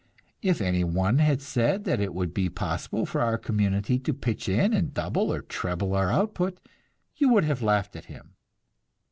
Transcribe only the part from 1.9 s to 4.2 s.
it would be possible for our community to